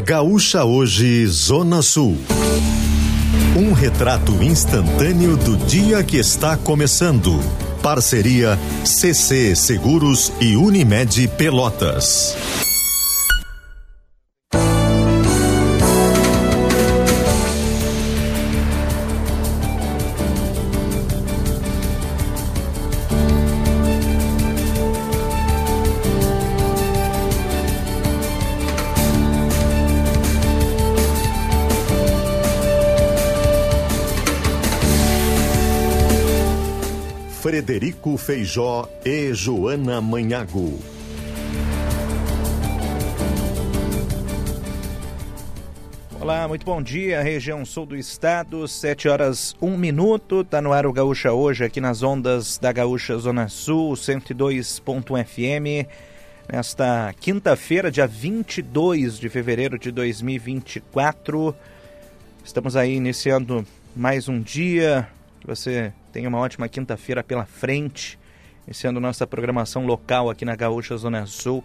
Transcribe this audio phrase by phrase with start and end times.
[0.00, 2.18] Gaúcha Hoje, Zona Sul.
[3.56, 7.40] Um retrato instantâneo do dia que está começando.
[7.82, 12.65] Parceria CC Seguros e Unimed Pelotas.
[38.26, 40.80] Feijó e Joana Manhago.
[46.20, 50.86] Olá, muito bom dia, região sul do estado, 7 horas 1 minuto, tá no ar
[50.86, 55.88] o Gaúcha hoje, aqui nas ondas da Gaúcha Zona Sul, 102.1 FM,
[56.52, 61.54] nesta quinta-feira, dia 22 de fevereiro de 2024.
[62.44, 63.64] Estamos aí iniciando
[63.94, 65.06] mais um dia,
[65.40, 68.18] que você tenha uma ótima quinta-feira pela frente,
[68.66, 71.62] iniciando nossa programação local aqui na Gaúcha Zona Sul,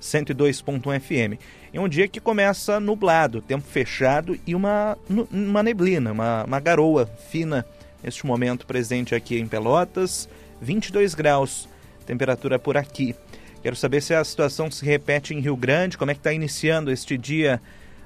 [0.00, 1.38] 102.1 FM.
[1.74, 4.96] Em um dia que começa nublado, tempo fechado e uma,
[5.30, 7.66] uma neblina, uma, uma garoa fina
[8.02, 10.26] neste momento presente aqui em Pelotas,
[10.62, 11.68] 22 graus,
[12.06, 13.14] temperatura por aqui.
[13.62, 16.90] Quero saber se a situação se repete em Rio Grande, como é que está iniciando
[16.90, 17.60] este dia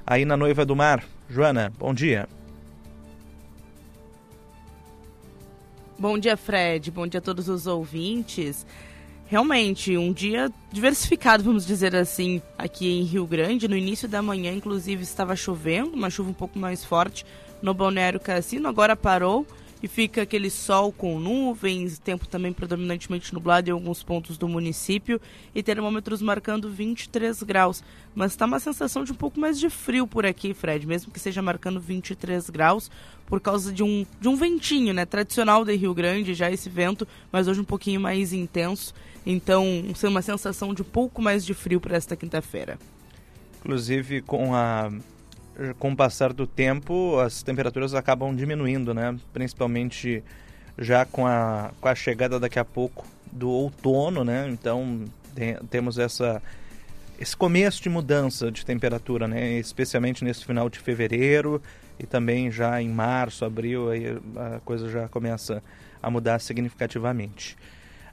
[0.04, 1.04] aí na Noiva do Mar.
[1.30, 2.28] Joana, bom dia.
[5.96, 6.90] Bom dia, Fred.
[6.90, 8.66] Bom dia a todos os ouvintes.
[9.26, 13.68] Realmente, um dia diversificado, vamos dizer assim, aqui em Rio Grande.
[13.68, 17.24] No início da manhã, inclusive, estava chovendo, uma chuva um pouco mais forte
[17.62, 18.68] no Balneário Cassino.
[18.68, 19.46] Agora parou
[19.84, 25.20] e fica aquele sol com nuvens, tempo também predominantemente nublado em alguns pontos do município
[25.54, 27.84] e termômetros marcando 23 graus.
[28.14, 31.20] Mas está uma sensação de um pouco mais de frio por aqui, Fred, mesmo que
[31.20, 32.90] seja marcando 23 graus,
[33.26, 35.04] por causa de um, de um ventinho, né?
[35.04, 38.94] Tradicional de Rio Grande, já esse vento, mas hoje um pouquinho mais intenso.
[39.26, 39.66] Então,
[40.04, 42.78] uma sensação de um pouco mais de frio para esta quinta-feira.
[43.60, 44.90] Inclusive, com a
[45.78, 49.16] com o passar do tempo, as temperaturas acabam diminuindo, né?
[49.32, 50.22] Principalmente
[50.78, 54.48] já com a, com a chegada daqui a pouco do outono, né?
[54.48, 55.04] Então
[55.34, 56.42] tem, temos essa
[57.18, 59.52] esse começo de mudança de temperatura, né?
[59.58, 61.62] Especialmente nesse final de fevereiro
[61.98, 65.62] e também já em março, abril, aí a coisa já começa
[66.02, 67.56] a mudar significativamente.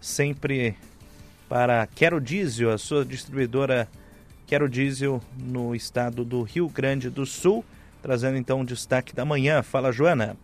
[0.00, 0.74] sempre
[1.50, 3.88] para Quero Diesel, a sua distribuidora
[4.46, 7.64] Quero Diesel no estado do Rio Grande do Sul,
[8.00, 9.60] trazendo então o destaque da manhã.
[9.60, 10.36] Fala, Joana.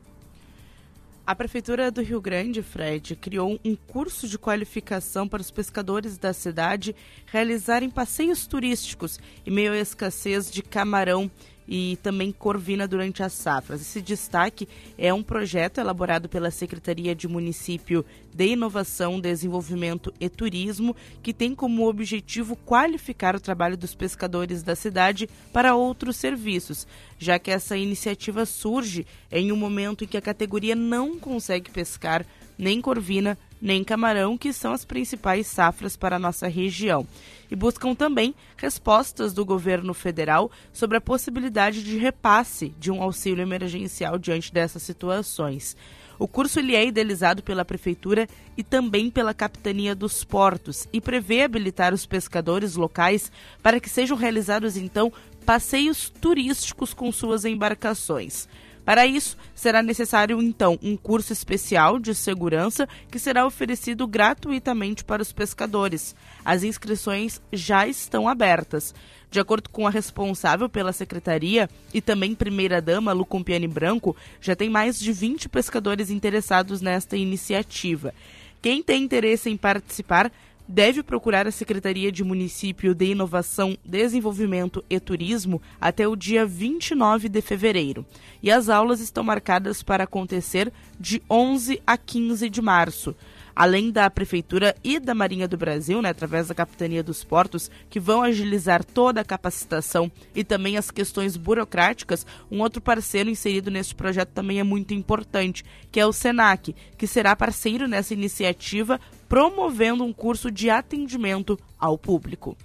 [1.24, 6.32] A Prefeitura do Rio Grande, Fred, criou um curso de qualificação para os pescadores da
[6.32, 6.94] cidade
[7.26, 11.30] realizarem passeios turísticos em meio à escassez de camarão
[11.68, 13.80] e também Corvina durante as safras.
[13.80, 18.04] Esse destaque é um projeto elaborado pela Secretaria de Município
[18.34, 24.76] de Inovação, Desenvolvimento e Turismo, que tem como objetivo qualificar o trabalho dos pescadores da
[24.76, 26.86] cidade para outros serviços,
[27.18, 32.24] já que essa iniciativa surge em um momento em que a categoria não consegue pescar
[32.58, 37.06] nem corvina nem camarão, que são as principais safras para a nossa região.
[37.50, 43.42] E buscam também respostas do governo federal sobre a possibilidade de repasse de um auxílio
[43.42, 45.76] emergencial diante dessas situações.
[46.18, 51.42] O curso ele é idealizado pela Prefeitura e também pela Capitania dos Portos e prevê
[51.42, 53.30] habilitar os pescadores locais
[53.62, 55.12] para que sejam realizados, então,
[55.44, 58.48] passeios turísticos com suas embarcações.
[58.86, 65.20] Para isso, será necessário então um curso especial de segurança que será oferecido gratuitamente para
[65.20, 66.14] os pescadores.
[66.44, 68.94] As inscrições já estão abertas.
[69.28, 74.70] De acordo com a responsável pela secretaria e também primeira-dama Lu Compiani Branco, já tem
[74.70, 78.14] mais de 20 pescadores interessados nesta iniciativa.
[78.62, 80.30] Quem tem interesse em participar
[80.68, 87.28] deve procurar a Secretaria de Município de Inovação, Desenvolvimento e Turismo até o dia 29
[87.28, 88.04] de fevereiro.
[88.42, 93.14] E as aulas estão marcadas para acontecer de 11 a 15 de março.
[93.56, 97.98] Além da Prefeitura e da Marinha do Brasil, né, através da Capitania dos Portos, que
[97.98, 103.94] vão agilizar toda a capacitação e também as questões burocráticas, um outro parceiro inserido neste
[103.94, 110.04] projeto também é muito importante, que é o SENAC, que será parceiro nessa iniciativa, promovendo
[110.04, 112.56] um curso de atendimento ao público.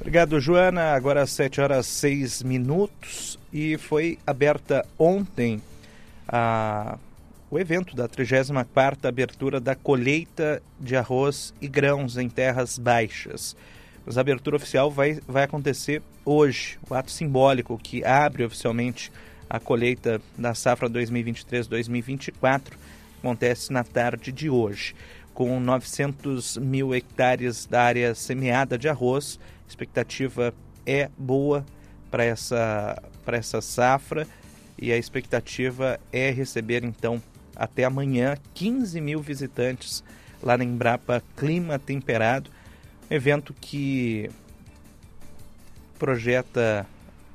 [0.00, 0.92] Obrigado, Joana.
[0.92, 5.60] Agora às 7 horas 6 minutos e foi aberta ontem
[6.28, 6.96] a,
[7.50, 13.56] o evento da 34ª abertura da colheita de arroz e grãos em terras baixas.
[14.04, 19.10] Mas a abertura oficial vai, vai acontecer hoje, o ato simbólico que abre oficialmente
[19.48, 22.72] a colheita da safra 2023-2024
[23.18, 24.94] acontece na tarde de hoje,
[25.34, 30.54] com 900 mil hectares da área semeada de arroz expectativa
[30.86, 31.64] é boa
[32.10, 34.26] para essa, essa safra
[34.78, 37.22] e a expectativa é receber então
[37.58, 40.04] até amanhã 15 mil visitantes
[40.42, 42.50] lá na Embrapa Clima Temperado,
[43.10, 44.30] evento que
[45.98, 46.86] projeta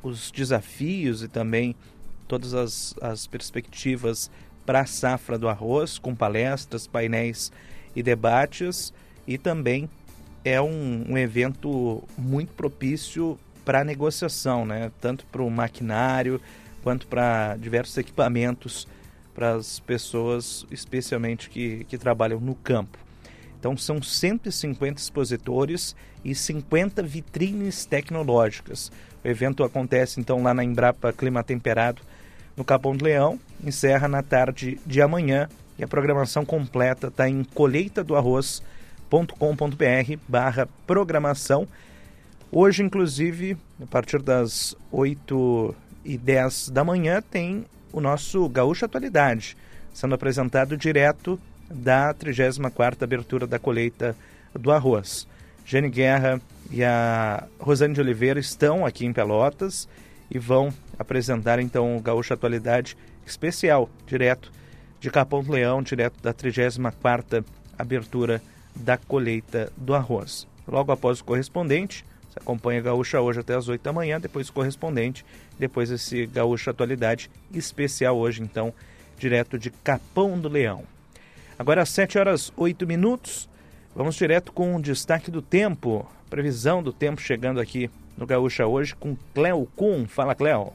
[0.02, 1.76] os desafios e também
[2.28, 4.32] todas as, as perspectivas
[4.66, 7.52] para a safra do arroz, com palestras, painéis
[7.96, 8.94] e debates,
[9.28, 9.90] e também
[10.44, 14.92] é um, um evento muito propício para negociação, né?
[15.00, 16.40] tanto para o maquinário
[16.82, 18.88] quanto para diversos equipamentos
[19.34, 22.98] para as pessoas, especialmente que, que trabalham no campo.
[23.60, 28.92] Então são 150 expositores e 50 vitrines tecnológicas.
[29.24, 32.02] O evento acontece então lá na Embrapa Clima Temperado,
[32.56, 35.48] no Capão do Leão, encerra na tarde de amanhã
[35.78, 38.62] e a programação completa está em colheita do arroz
[39.10, 41.68] com.br barra programação.
[42.52, 49.56] Hoje, inclusive, a partir das 8 e 10 da manhã, tem o nosso Gaúcho Atualidade,
[49.94, 54.16] sendo apresentado direto da 34ª abertura da colheita
[54.54, 55.28] do arroz.
[55.66, 56.42] Jane Guerra
[56.72, 59.88] e a Rosane de Oliveira estão aqui em Pelotas
[60.30, 64.52] e vão apresentar então o Gaúcho Atualidade especial, direto
[65.00, 67.46] de Capão do Leão, direto da 34ª
[67.78, 68.42] abertura
[68.76, 70.48] da colheita do arroz.
[70.68, 75.24] Logo após o correspondente, você acompanha Gaúcha hoje até as 8 da manhã, depois correspondente,
[75.60, 78.74] depois esse Gaúcha Atualidade especial hoje, então,
[79.18, 80.84] direto de Capão do Leão.
[81.58, 83.48] Agora às 7 horas 8 minutos,
[83.96, 88.96] vamos direto com o destaque do tempo, previsão do tempo chegando aqui no Gaúcha hoje
[88.96, 90.06] com Cleo Kuhn.
[90.08, 90.74] Fala, Cleo.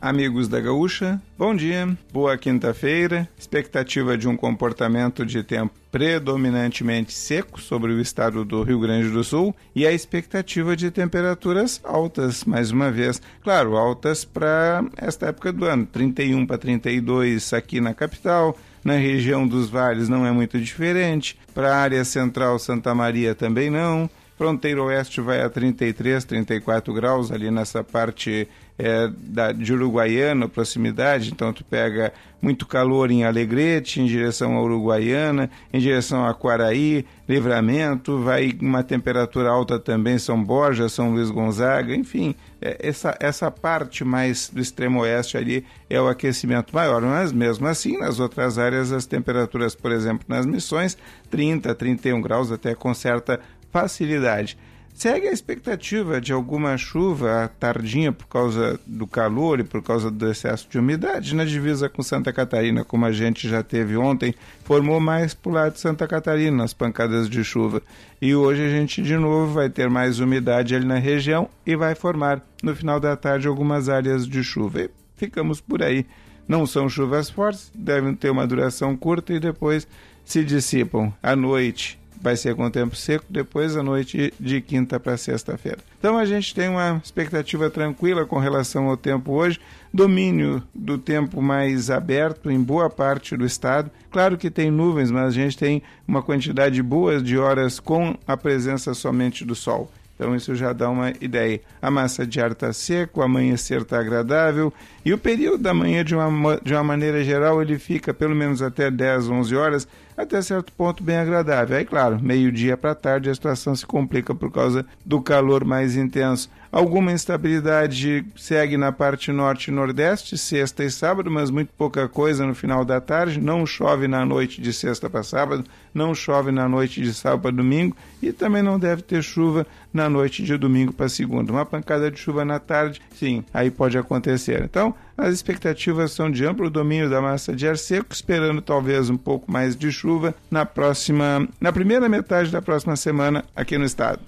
[0.00, 3.28] Amigos da Gaúcha, bom dia, boa quinta-feira.
[3.38, 9.24] Expectativa de um comportamento de tempo predominantemente seco sobre o estado do Rio Grande do
[9.24, 13.20] Sul e a expectativa de temperaturas altas, mais uma vez.
[13.42, 18.56] Claro, altas para esta época do ano, 31 para 32 aqui na capital.
[18.82, 21.38] Na região dos vales não é muito diferente.
[21.52, 24.08] Para a área central, Santa Maria também não.
[24.40, 28.48] Fronteira Oeste vai a 33, 34 graus ali nessa parte
[28.78, 32.10] é, da, de Uruguaiana, proximidade, então tu pega
[32.40, 38.82] muito calor em Alegrete, em direção a Uruguaiana, em direção a Quaraí, Livramento, vai uma
[38.82, 44.58] temperatura alta também São Borja, São Luís Gonzaga, enfim, é, essa, essa parte mais do
[44.58, 49.74] extremo oeste ali é o aquecimento maior, mas mesmo assim nas outras áreas as temperaturas,
[49.74, 50.96] por exemplo, nas missões,
[51.28, 53.38] 30, 31 graus até com certa
[53.70, 54.56] facilidade.
[55.00, 60.30] Segue a expectativa de alguma chuva tardinha por causa do calor e por causa do
[60.30, 65.00] excesso de umidade na divisa com Santa Catarina, como a gente já teve ontem, formou
[65.00, 67.80] mais para o lado de Santa Catarina as pancadas de chuva.
[68.20, 71.94] E hoje a gente de novo vai ter mais umidade ali na região e vai
[71.94, 74.82] formar no final da tarde algumas áreas de chuva.
[74.82, 76.04] E ficamos por aí.
[76.46, 79.88] Não são chuvas fortes, devem ter uma duração curta e depois
[80.26, 81.10] se dissipam.
[81.22, 85.78] À noite, vai ser com tempo seco depois da noite de quinta para sexta-feira.
[85.98, 89.58] Então a gente tem uma expectativa tranquila com relação ao tempo hoje,
[89.92, 93.90] domínio do tempo mais aberto em boa parte do estado.
[94.10, 98.36] Claro que tem nuvens, mas a gente tem uma quantidade boa de horas com a
[98.36, 99.90] presença somente do sol.
[100.20, 101.62] Então isso já dá uma ideia.
[101.80, 104.70] A massa de ar está seco, o amanhecer está agradável
[105.02, 108.60] e o período da manhã, de uma, de uma maneira geral, ele fica pelo menos
[108.60, 111.74] até 10, 11 horas, até certo ponto bem agradável.
[111.74, 116.50] Aí, claro, meio-dia para tarde a situação se complica por causa do calor mais intenso.
[116.72, 122.46] Alguma instabilidade segue na parte norte e nordeste, sexta e sábado, mas muito pouca coisa
[122.46, 123.40] no final da tarde.
[123.40, 127.50] Não chove na noite de sexta para sábado, não chove na noite de sábado para
[127.50, 131.50] domingo e também não deve ter chuva na noite de domingo para segunda.
[131.50, 134.62] Uma pancada de chuva na tarde, sim, aí pode acontecer.
[134.62, 139.16] Então, as expectativas são de amplo domínio da massa de ar seco, esperando talvez um
[139.16, 144.20] pouco mais de chuva na próxima, na primeira metade da próxima semana aqui no estado.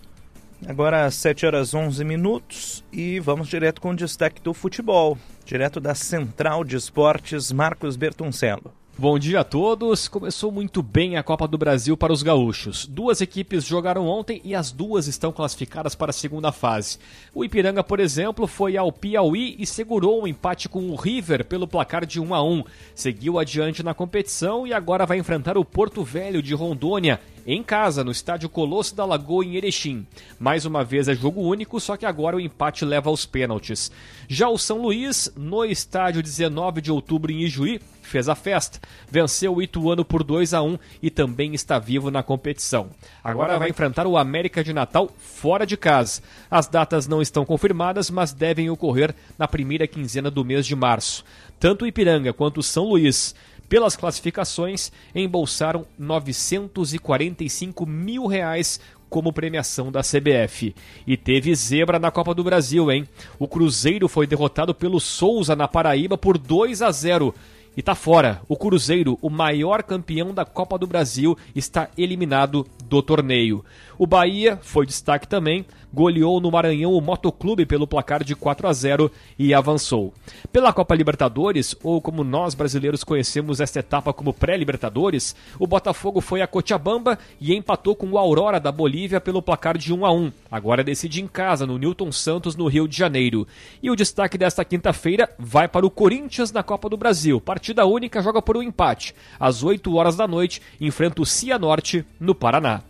[0.66, 5.80] Agora às 7 horas 11 minutos e vamos direto com o destaque do futebol, direto
[5.80, 8.72] da Central de Esportes, Marcos Bertoncello.
[8.98, 10.06] Bom dia a todos.
[10.06, 12.84] Começou muito bem a Copa do Brasil para os gaúchos.
[12.84, 16.98] Duas equipes jogaram ontem e as duas estão classificadas para a segunda fase.
[17.34, 21.66] O Ipiranga, por exemplo, foi ao Piauí e segurou um empate com o River pelo
[21.66, 22.64] placar de 1 a 1.
[22.94, 28.04] Seguiu adiante na competição e agora vai enfrentar o Porto Velho de Rondônia em casa,
[28.04, 30.06] no estádio Colosso da Lagoa, em Erechim.
[30.38, 33.90] Mais uma vez é jogo único, só que agora o empate leva aos pênaltis.
[34.28, 38.80] Já o São Luís, no estádio 19 de outubro em Ijuí, fez a festa,
[39.10, 42.90] venceu o Ituano por 2 a 1 e também está vivo na competição.
[43.22, 46.22] Agora vai enfrentar o América de Natal fora de casa.
[46.50, 51.24] As datas não estão confirmadas, mas devem ocorrer na primeira quinzena do mês de março.
[51.58, 53.34] Tanto o Ipiranga quanto o São Luís
[53.72, 58.78] pelas classificações, embolsaram 945 mil reais
[59.08, 60.74] como premiação da CBF.
[61.06, 63.08] E teve zebra na Copa do Brasil, hein?
[63.38, 67.34] O Cruzeiro foi derrotado pelo Souza na Paraíba por 2 a 0
[67.76, 68.40] e tá fora.
[68.48, 73.64] O Cruzeiro, o maior campeão da Copa do Brasil, está eliminado do torneio.
[73.98, 78.72] O Bahia foi destaque também, goleou no Maranhão o Motoclube pelo placar de 4 a
[78.72, 80.12] 0 e avançou.
[80.52, 86.42] Pela Copa Libertadores, ou como nós brasileiros conhecemos esta etapa como pré-Libertadores, o Botafogo foi
[86.42, 90.32] a Cochabamba e empatou com o Aurora da Bolívia pelo placar de 1 a 1.
[90.50, 93.46] Agora decide em casa no Newton Santos no Rio de Janeiro.
[93.82, 97.40] E o destaque desta quinta-feira vai para o Corinthians na Copa do Brasil.
[97.40, 99.14] Partida única joga por um empate.
[99.38, 102.82] Às 8 horas da noite enfrenta o Cianorte no Paraná.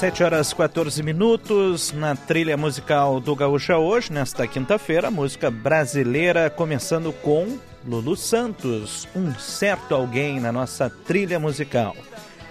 [0.00, 7.12] 7 horas 14 minutos na trilha musical do Gaúcha hoje, nesta quinta-feira, música brasileira, começando
[7.12, 11.94] com Lulu Santos, um certo alguém na nossa trilha musical.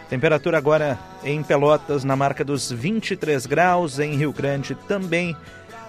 [0.08, 5.36] Temperatura agora em Pelotas na marca dos 23 graus, em Rio Grande também,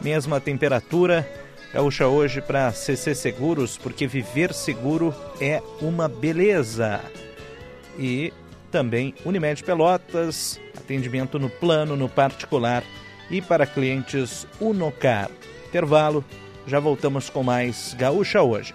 [0.00, 1.31] mesma temperatura.
[1.75, 7.02] Gaúcha hoje para CC Seguros, porque viver seguro é uma beleza.
[7.99, 8.33] E
[8.71, 12.83] também Unimed Pelotas, atendimento no plano, no particular
[13.31, 15.31] e para clientes Unocar.
[15.69, 16.25] Intervalo,
[16.67, 18.75] já voltamos com mais Gaúcha hoje.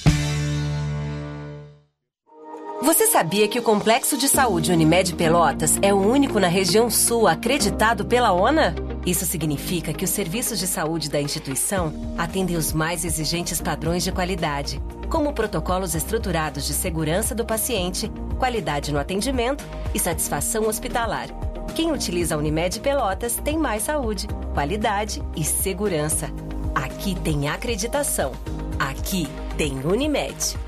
[3.11, 8.05] Sabia que o Complexo de Saúde Unimed Pelotas é o único na região sul acreditado
[8.05, 8.73] pela ONA?
[9.05, 14.13] Isso significa que os serviços de saúde da instituição atendem os mais exigentes padrões de
[14.13, 21.27] qualidade, como protocolos estruturados de segurança do paciente, qualidade no atendimento e satisfação hospitalar.
[21.75, 26.29] Quem utiliza a Unimed Pelotas tem mais saúde, qualidade e segurança.
[26.73, 28.31] Aqui tem acreditação.
[28.79, 29.27] Aqui
[29.57, 30.60] tem Unimed.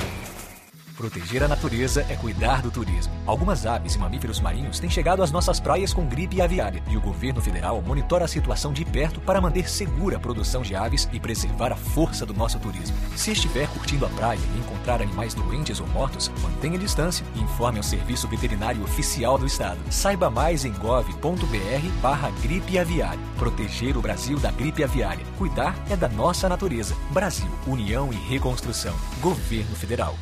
[1.01, 3.11] Proteger a natureza é cuidar do turismo.
[3.25, 7.01] Algumas aves e mamíferos marinhos têm chegado às nossas praias com gripe aviária e o
[7.01, 11.19] governo federal monitora a situação de perto para manter segura a produção de aves e
[11.19, 12.95] preservar a força do nosso turismo.
[13.15, 17.79] Se estiver curtindo a praia e encontrar animais doentes ou mortos, mantenha distância e informe
[17.79, 19.79] ao Serviço Veterinário Oficial do Estado.
[19.89, 23.19] Saiba mais em gov.br barra gripe aviária.
[23.39, 25.25] Proteger o Brasil da gripe aviária.
[25.39, 26.95] Cuidar é da nossa natureza.
[27.09, 28.93] Brasil, União e Reconstrução.
[29.19, 30.15] Governo Federal.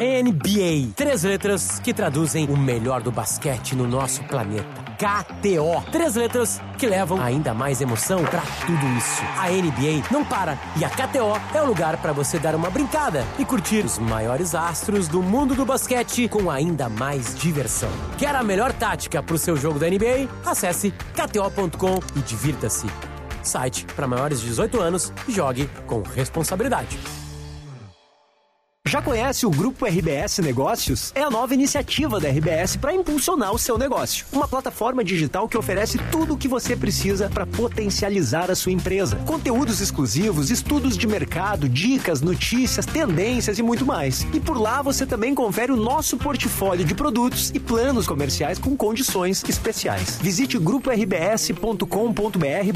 [0.00, 0.94] NBA.
[0.96, 4.90] Três letras que traduzem o melhor do basquete no nosso planeta.
[4.96, 5.90] KTO.
[5.92, 9.22] Três letras que levam ainda mais emoção para tudo isso.
[9.38, 13.24] A NBA não para e a KTO é o lugar para você dar uma brincada
[13.38, 17.90] e curtir os maiores astros do mundo do basquete com ainda mais diversão.
[18.18, 20.28] Quer a melhor tática para o seu jogo da NBA?
[20.44, 22.86] Acesse kto.com e divirta-se.
[23.42, 26.98] Site para maiores de 18 anos jogue com responsabilidade.
[28.90, 31.12] Já conhece o Grupo RBS Negócios?
[31.14, 34.26] É a nova iniciativa da RBS para impulsionar o seu negócio.
[34.32, 39.14] Uma plataforma digital que oferece tudo o que você precisa para potencializar a sua empresa.
[39.24, 44.26] Conteúdos exclusivos, estudos de mercado, dicas, notícias, tendências e muito mais.
[44.34, 48.76] E por lá você também confere o nosso portfólio de produtos e planos comerciais com
[48.76, 50.18] condições especiais.
[50.20, 51.86] Visite gruporbs.com.br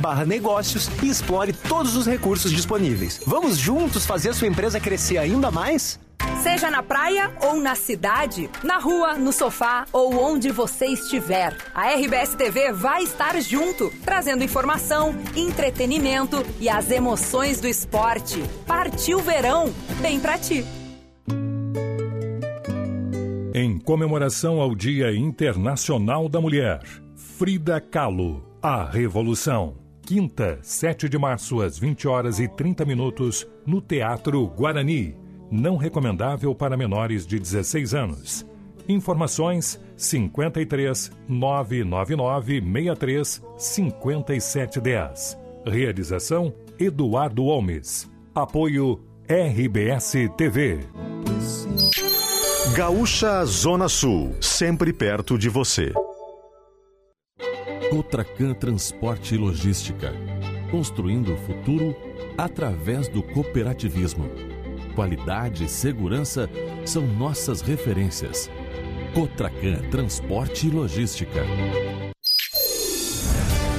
[0.01, 3.21] barra negócios e explore todos os recursos disponíveis.
[3.27, 6.04] Vamos juntos fazer sua empresa crescer ainda mais?
[6.45, 11.95] Seja na praia ou na cidade, na rua, no sofá ou onde você estiver, a
[11.95, 18.43] RBS TV vai estar junto, trazendo informação, entretenimento e as emoções do esporte.
[18.67, 20.67] Partiu verão, bem pra ti.
[23.55, 26.83] Em comemoração ao Dia Internacional da Mulher,
[27.17, 29.79] Frida Kahlo, a Revolução.
[30.03, 36.55] Quinta, 7 de março, às 20 horas e 30 minutos, no Teatro Guarani não recomendável
[36.55, 38.47] para menores de 16 anos.
[38.89, 45.39] Informações 53 999 63 5710.
[45.67, 48.11] Realização Eduardo Holmes.
[48.35, 50.81] Apoio RBS TV.
[52.77, 55.93] Gaúcha Zona Sul, sempre perto de você.
[57.91, 60.13] Cotracan Transporte e Logística.
[60.71, 61.95] Construindo o futuro
[62.37, 64.54] através do cooperativismo
[64.95, 66.49] qualidade e segurança
[66.85, 68.51] são nossas referências.
[69.15, 71.43] Cotracan Transporte e Logística.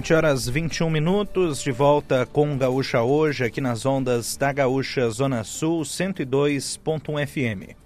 [0.00, 5.44] 7 horas 21 minutos, de volta com Gaúcha hoje, aqui nas ondas da Gaúcha Zona
[5.44, 7.76] Sul 102.1 FM.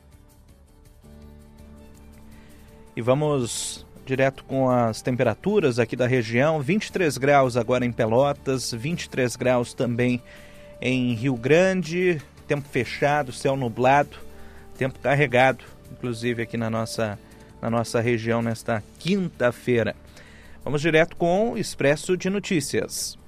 [2.95, 9.35] E vamos direto com as temperaturas aqui da região: 23 graus agora em Pelotas, 23
[9.35, 10.23] graus também
[10.81, 14.17] em Rio Grande, tempo fechado, céu nublado,
[14.79, 17.19] tempo carregado, inclusive aqui na nossa,
[17.61, 19.97] na nossa região nesta quinta-feira.
[20.65, 23.19] Vamos direto com o Expresso de Notícias.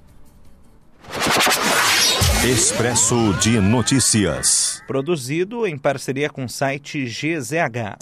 [2.51, 4.83] Expresso de Notícias.
[4.87, 7.99] Produzido em parceria com o site GZH.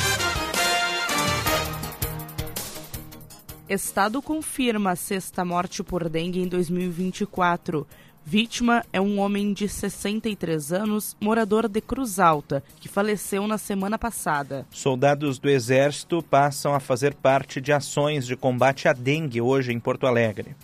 [3.68, 7.84] Estado confirma a sexta morte por dengue em 2024.
[8.26, 13.98] Vítima é um homem de 63 anos, morador de Cruz Alta, que faleceu na semana
[13.98, 14.66] passada.
[14.70, 19.78] Soldados do Exército passam a fazer parte de ações de combate à dengue hoje em
[19.78, 20.56] Porto Alegre.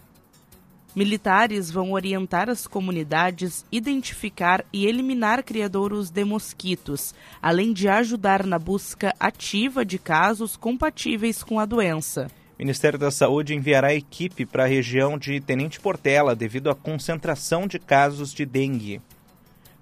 [0.97, 8.59] Militares vão orientar as comunidades, identificar e eliminar criadouros de mosquitos, além de ajudar na
[8.59, 12.29] busca ativa de casos compatíveis com a doença.
[12.61, 17.79] Ministério da Saúde enviará equipe para a região de Tenente Portela devido à concentração de
[17.79, 19.01] casos de dengue.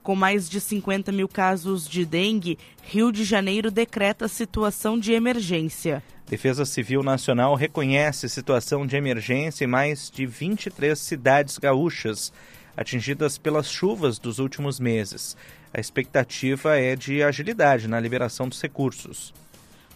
[0.00, 6.00] Com mais de 50 mil casos de dengue, Rio de Janeiro decreta situação de emergência.
[6.28, 12.32] Defesa Civil Nacional reconhece situação de emergência em mais de 23 cidades gaúchas,
[12.76, 15.36] atingidas pelas chuvas dos últimos meses.
[15.74, 19.34] A expectativa é de agilidade na liberação dos recursos.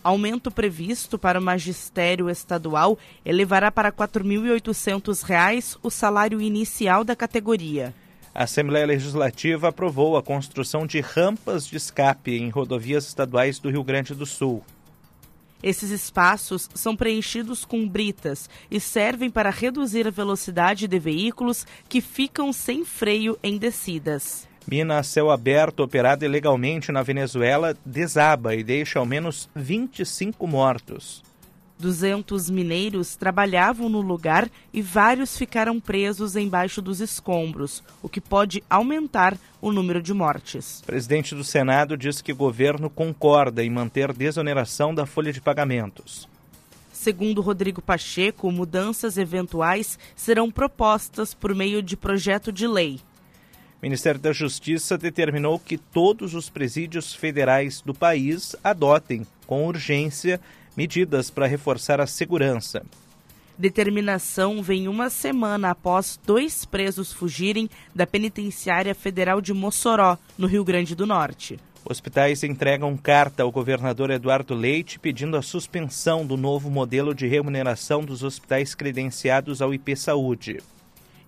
[0.02, 7.94] Aumento previsto para o magistério estadual elevará para R$ 4.800 o salário inicial da categoria.
[8.34, 13.84] A Assembleia Legislativa aprovou a construção de rampas de escape em rodovias estaduais do Rio
[13.84, 14.64] Grande do Sul.
[15.62, 22.00] Esses espaços são preenchidos com britas e servem para reduzir a velocidade de veículos que
[22.00, 24.48] ficam sem freio em descidas.
[24.66, 31.22] Mina a céu aberto operada ilegalmente na Venezuela desaba e deixa ao menos 25 mortos.
[31.78, 38.62] 200 mineiros trabalhavam no lugar e vários ficaram presos embaixo dos escombros, o que pode
[38.70, 40.80] aumentar o número de mortes.
[40.80, 45.40] O presidente do Senado diz que o governo concorda em manter desoneração da folha de
[45.40, 46.28] pagamentos.
[46.92, 53.00] Segundo Rodrigo Pacheco, mudanças eventuais serão propostas por meio de projeto de lei.
[53.82, 60.40] O Ministério da Justiça determinou que todos os presídios federais do país adotem, com urgência,
[60.76, 62.86] medidas para reforçar a segurança.
[63.58, 70.62] Determinação vem uma semana após dois presos fugirem da Penitenciária Federal de Mossoró, no Rio
[70.62, 71.58] Grande do Norte.
[71.84, 78.04] Hospitais entregam carta ao governador Eduardo Leite pedindo a suspensão do novo modelo de remuneração
[78.04, 80.60] dos hospitais credenciados ao IP Saúde.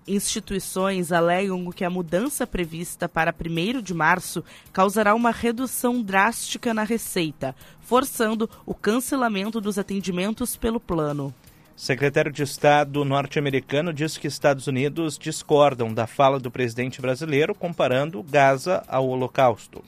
[0.06, 6.82] Instituições alegam que a mudança prevista para 1 de março causará uma redução drástica na
[6.82, 11.34] receita, forçando o cancelamento dos atendimentos pelo plano.
[11.74, 18.22] Secretário de Estado norte-americano diz que Estados Unidos discordam da fala do presidente brasileiro comparando
[18.22, 19.82] Gaza ao Holocausto.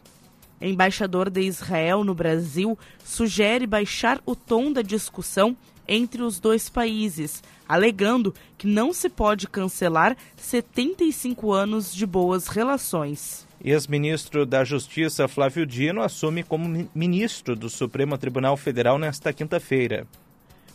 [0.60, 5.54] Embaixador de Israel no Brasil sugere baixar o tom da discussão
[5.86, 13.46] entre os dois países, alegando que não se pode cancelar 75 anos de boas relações.
[13.64, 20.06] Ex-ministro da Justiça Flávio Dino assume como ministro do Supremo Tribunal Federal nesta quinta-feira.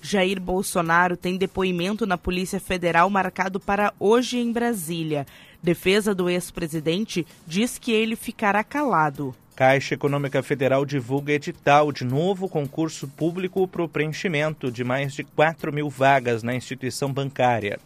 [0.01, 5.27] Jair Bolsonaro tem depoimento na Polícia Federal marcado para hoje em Brasília.
[5.61, 9.35] Defesa do ex-presidente diz que ele ficará calado.
[9.61, 15.23] Caixa Econômica Federal divulga edital de novo concurso público para o preenchimento de mais de
[15.23, 17.79] 4 mil vagas na instituição bancária.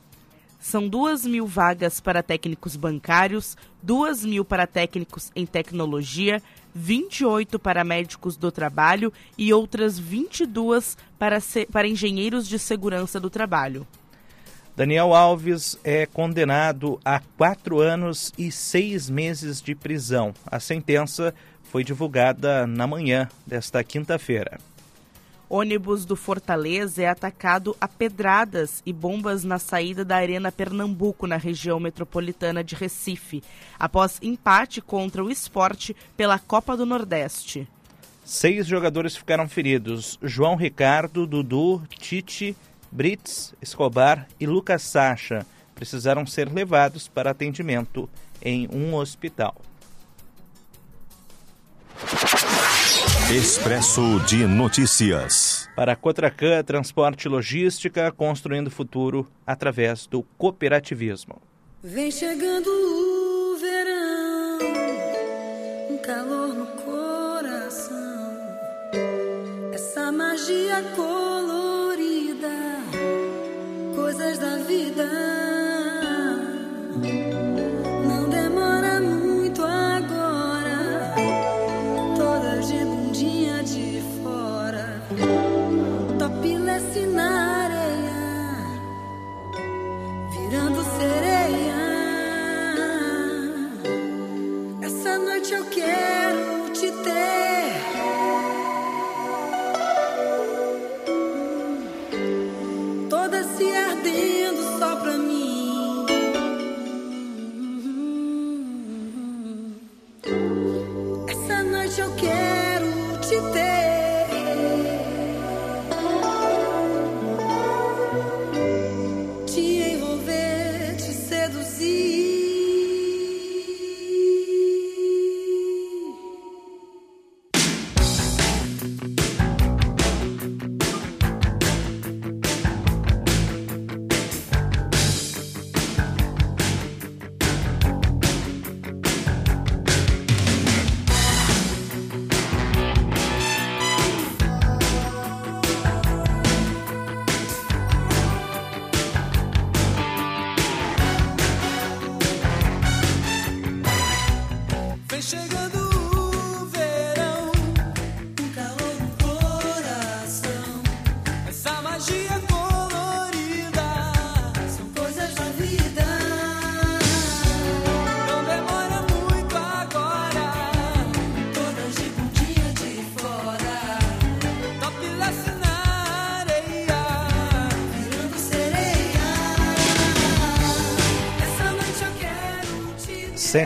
[0.57, 6.41] São 2 mil vagas para técnicos bancários, 2 mil para técnicos em tecnologia,
[6.73, 11.39] 28 para médicos do trabalho e outras 22 para,
[11.73, 13.85] para engenheiros de segurança do trabalho.
[14.75, 20.33] Daniel Alves é condenado a quatro anos e seis meses de prisão.
[20.45, 21.33] A sentença
[21.71, 24.59] foi divulgada na manhã desta quinta-feira.
[25.47, 31.37] Ônibus do Fortaleza é atacado a pedradas e bombas na saída da Arena Pernambuco, na
[31.37, 33.43] região metropolitana de Recife,
[33.79, 37.67] após empate contra o esporte pela Copa do Nordeste.
[38.23, 42.57] Seis jogadores ficaram feridos: João Ricardo, Dudu, Tite,
[42.91, 48.09] Brits, Escobar e Lucas Sacha precisaram ser levados para atendimento
[48.41, 49.55] em um hospital.
[53.31, 55.67] Expresso de Notícias.
[55.75, 61.41] para a Cotracan Transporte e Logística, construindo futuro através do cooperativismo.
[61.83, 64.59] Vem chegando o verão,
[65.89, 68.37] um calor no coração,
[69.73, 72.47] essa magia colorida,
[73.95, 75.44] coisas da vida.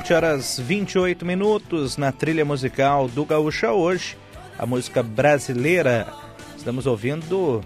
[0.10, 4.18] 7 horas 28 minutos na trilha musical do Gaúcha hoje,
[4.58, 6.08] a música brasileira.
[6.58, 7.64] Estamos ouvindo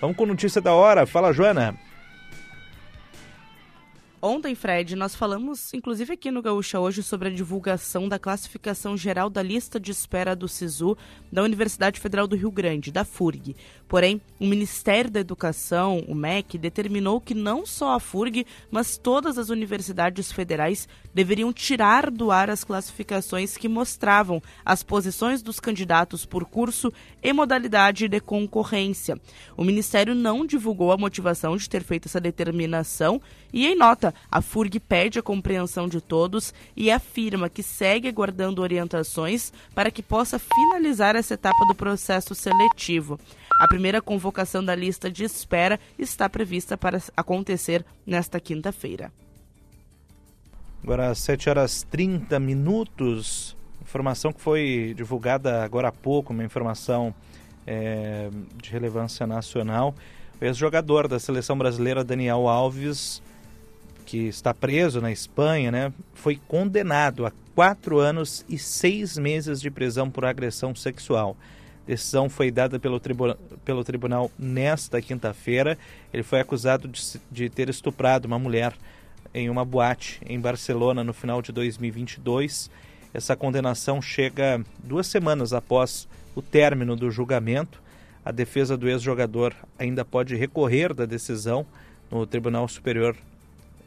[0.01, 1.07] Vamos com notícia da hora.
[1.07, 1.75] Fala, Joana.
[4.21, 9.31] Ontem, Fred, nós falamos, inclusive aqui no Gaúcha hoje, sobre a divulgação da classificação geral
[9.31, 10.99] da lista de espera do SISU
[11.31, 13.55] da Universidade Federal do Rio Grande, da FURG.
[13.87, 19.39] Porém, o Ministério da Educação, o MEC, determinou que não só a FURG, mas todas
[19.39, 26.27] as universidades federais deveriam tirar do ar as classificações que mostravam as posições dos candidatos
[26.27, 29.17] por curso e modalidade de concorrência.
[29.57, 34.41] O Ministério não divulgou a motivação de ter feito essa determinação e, em nota, a
[34.41, 40.39] FURG pede a compreensão de todos e afirma que segue aguardando orientações para que possa
[40.39, 43.19] finalizar essa etapa do processo seletivo.
[43.61, 49.13] A primeira convocação da lista de espera está prevista para acontecer nesta quinta-feira.
[50.83, 53.57] Agora, 7 horas 30 minutos.
[53.83, 57.15] Informação que foi divulgada agora há pouco, uma informação
[57.67, 59.95] é, de relevância nacional.
[60.41, 63.21] O ex-jogador da seleção brasileira, Daniel Alves,
[64.09, 69.71] que está preso na Espanha, né, foi condenado a quatro anos e seis meses de
[69.71, 71.37] prisão por agressão sexual.
[71.87, 73.35] decisão foi dada pelo, tribu
[73.67, 75.77] pelo tribunal nesta quinta-feira.
[76.11, 78.73] Ele foi acusado de, de ter estuprado uma mulher
[79.35, 82.71] em uma boate em Barcelona no final de 2022.
[83.13, 87.83] Essa condenação chega duas semanas após o término do julgamento.
[88.25, 91.67] A defesa do ex-jogador ainda pode recorrer da decisão
[92.11, 93.15] no Tribunal Superior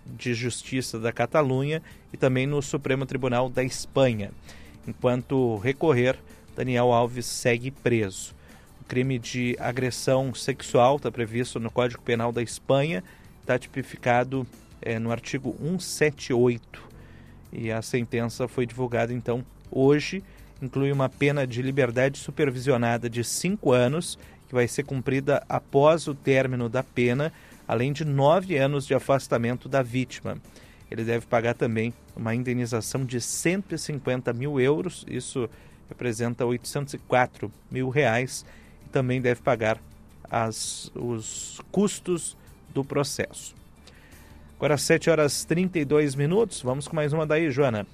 [0.06, 4.32] de Justiça da Catalunha e também no Supremo Tribunal da Espanha.
[4.88, 6.18] Enquanto recorrer,
[6.56, 8.34] Daniel Alves segue preso.
[8.82, 13.04] O crime de agressão sexual está previsto no Código Penal da Espanha,
[13.40, 14.46] está tipificado
[14.82, 16.82] é, no artigo 178.
[17.54, 20.24] E a sentença foi divulgada então hoje.
[20.62, 26.14] Inclui uma pena de liberdade supervisionada de cinco anos, que vai ser cumprida após o
[26.14, 27.32] término da pena,
[27.72, 30.38] além de nove anos de afastamento da vítima.
[30.92, 35.50] Ele deve pagar também uma indenização de 150 mil euros, isso
[35.88, 38.46] representa 804 mil reais,
[38.86, 39.82] e também deve pagar
[40.30, 42.36] as, os custos
[42.74, 43.56] do processo.
[44.58, 47.88] Agora 7 horas 32 minutos, vamos com mais uma daí, Joana.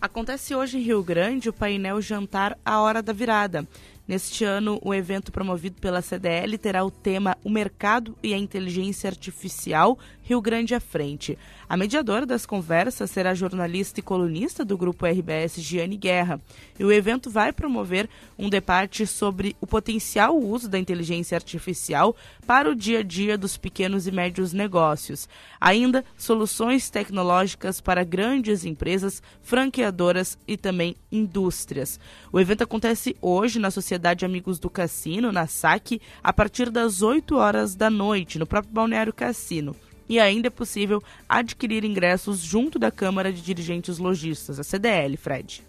[0.00, 3.64] Acontece hoje em Rio Grande o painel Jantar à Hora da Virada.
[4.08, 9.06] Neste ano, o evento promovido pela CDL terá o tema O Mercado e a Inteligência
[9.06, 11.36] Artificial Rio Grande à Frente.
[11.70, 16.40] A mediadora das conversas será a jornalista e colunista do grupo RBS, Giane Guerra.
[16.78, 22.70] E o evento vai promover um debate sobre o potencial uso da inteligência artificial para
[22.70, 25.28] o dia a dia dos pequenos e médios negócios.
[25.60, 32.00] Ainda soluções tecnológicas para grandes empresas, franqueadoras e também indústrias.
[32.32, 37.36] O evento acontece hoje na Sociedade Amigos do Cassino, na SAC, a partir das 8
[37.36, 39.76] horas da noite, no próprio Balneário Cassino
[40.08, 45.62] e ainda é possível adquirir ingressos junto da Câmara de Dirigentes Logistas, a CDL, Fred.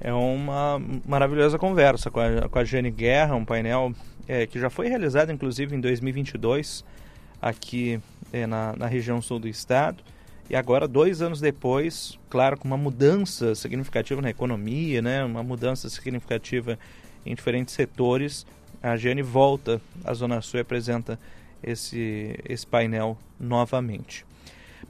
[0.00, 3.92] É uma maravilhosa conversa com a, com a Jane Guerra, um painel
[4.28, 6.84] é, que já foi realizado inclusive em 2022
[7.40, 8.00] aqui
[8.32, 10.02] é, na, na região sul do estado.
[10.48, 15.88] E agora, dois anos depois, claro, com uma mudança significativa na economia, né, uma mudança
[15.88, 16.78] significativa
[17.24, 18.46] em diferentes setores,
[18.82, 21.18] a Jane volta à Zona Sul e apresenta
[21.66, 24.24] esse, esse painel novamente.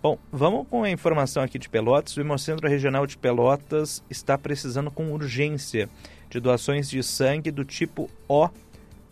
[0.03, 2.17] Bom, vamos com a informação aqui de Pelotas.
[2.17, 5.89] O Hemocentro Regional de Pelotas está precisando com urgência
[6.29, 8.49] de doações de sangue do tipo O,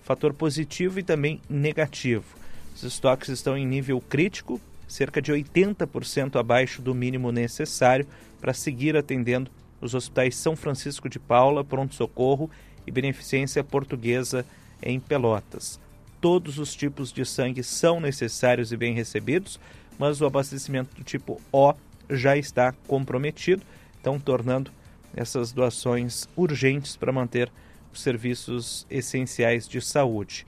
[0.03, 2.37] fator positivo e também negativo.
[2.75, 8.07] Os estoques estão em nível crítico, cerca de 80% abaixo do mínimo necessário
[8.41, 12.51] para seguir atendendo os hospitais São Francisco de Paula, Pronto Socorro
[12.87, 14.45] e Beneficência Portuguesa
[14.83, 15.81] em Pelotas
[16.23, 19.59] todos os tipos de sangue são necessários e bem recebidos,
[19.99, 21.75] mas o abastecimento do tipo O
[22.09, 23.63] já está comprometido,
[24.01, 24.71] então tornando
[25.17, 27.51] essas doações urgentes para manter
[27.93, 30.47] os serviços essenciais de saúde.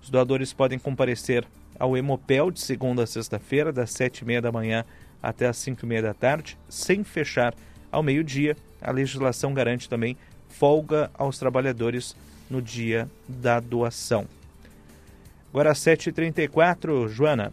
[0.00, 1.44] Os doadores podem comparecer
[1.76, 4.84] ao Hemopel de segunda a sexta-feira, das sete e meia da manhã
[5.20, 7.52] até as cinco e meia da tarde, sem fechar
[7.90, 8.56] ao meio-dia.
[8.80, 10.16] A legislação garante também
[10.48, 12.14] folga aos trabalhadores
[12.48, 14.35] no dia da doação.
[15.56, 17.50] Agora 7h34, Joana.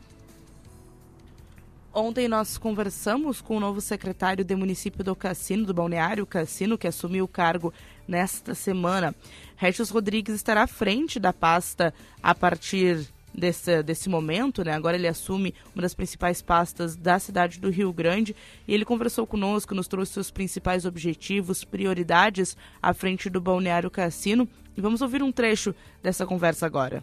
[1.94, 6.86] Ontem nós conversamos com o novo secretário de município do Cassino, do Balneário Cassino, que
[6.86, 7.74] assumiu o cargo
[8.06, 9.16] nesta semana.
[9.56, 14.74] Regis Rodrigues estará à frente da pasta a partir desse, desse momento, né?
[14.74, 18.36] Agora ele assume uma das principais pastas da cidade do Rio Grande
[18.68, 24.46] e ele conversou conosco, nos trouxe seus principais objetivos, prioridades à frente do Balneário Cassino.
[24.76, 27.02] E vamos ouvir um trecho dessa conversa agora.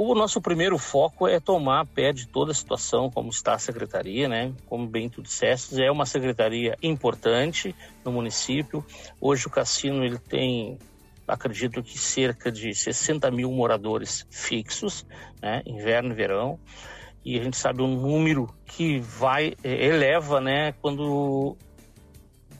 [0.00, 4.28] O nosso primeiro foco é tomar pé de toda a situação, como está a secretaria,
[4.28, 4.54] né?
[4.66, 8.86] Como bem tu disseste, é uma secretaria importante no município.
[9.20, 10.78] Hoje o cassino ele tem,
[11.26, 15.04] acredito que cerca de 60 mil moradores fixos,
[15.42, 15.62] né?
[15.66, 16.60] Inverno e verão.
[17.24, 20.74] E a gente sabe um número que vai eh, eleva, né?
[20.80, 21.56] Quando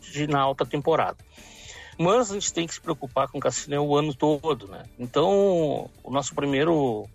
[0.01, 1.19] de, na alta temporada.
[1.99, 4.85] Mas a gente tem que se preocupar com o cassino o ano todo, né?
[4.99, 7.09] Então, o nosso primeiro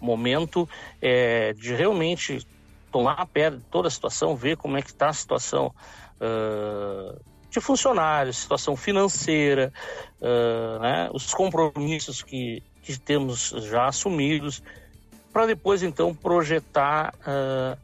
[0.00, 0.68] momento
[1.00, 2.44] é de realmente
[2.90, 5.72] tomar a pé de toda a situação, ver como é que está a situação
[6.20, 7.18] uh,
[7.50, 9.72] de funcionários, situação financeira,
[10.20, 11.10] uh, né?
[11.12, 14.62] os compromissos que, que temos já assumidos,
[15.32, 17.78] para depois então projetar uh,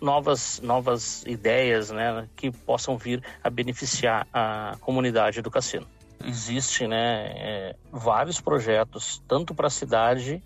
[0.00, 5.86] novas, novas ideias né, que possam vir a beneficiar a comunidade do cassino.
[6.24, 10.42] Existem né, é, vários projetos, tanto para a cidade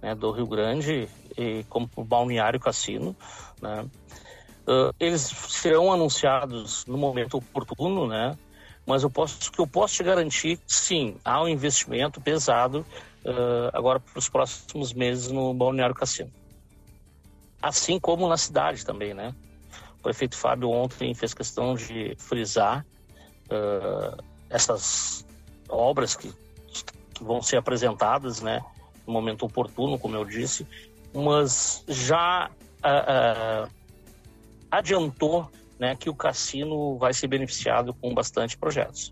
[0.00, 3.16] né, do Rio Grande e, como para o Balneário Cassino.
[3.60, 3.86] Né.
[4.66, 8.36] Uh, eles serão anunciados no momento oportuno, né?
[8.86, 12.86] Mas eu posso, que eu posso te garantir, sim, há um investimento pesado
[13.24, 16.30] uh, agora para os próximos meses no Balneário Cassino.
[17.62, 19.32] Assim como na cidade também, né?
[19.98, 22.84] O prefeito Fábio ontem fez questão de frisar
[23.46, 25.24] uh, essas
[25.68, 26.32] obras que,
[27.14, 28.60] que vão ser apresentadas, né?
[29.06, 30.66] No momento oportuno, como eu disse,
[31.14, 32.50] mas já
[32.82, 33.70] uh, uh,
[34.70, 39.11] adiantou né, que o cassino vai ser beneficiado com bastante projetos.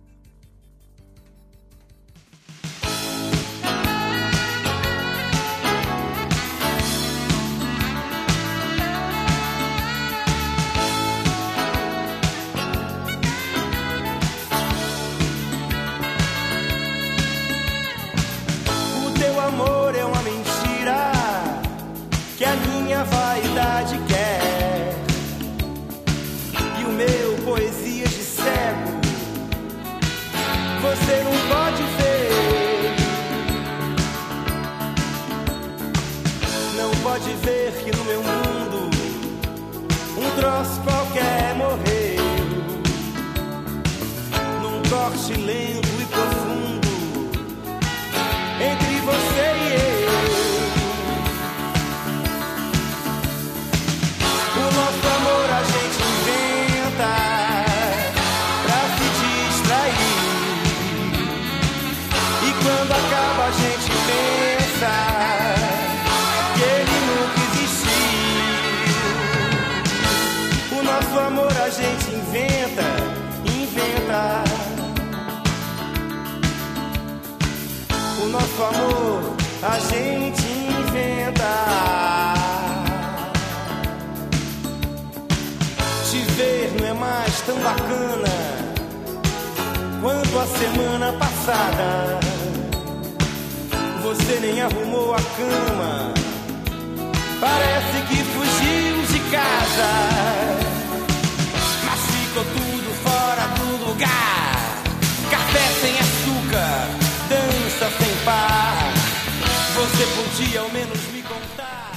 [110.40, 111.92] Podia ao menos me contar.